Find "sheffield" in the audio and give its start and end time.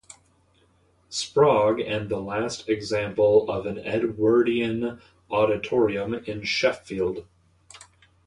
6.43-7.27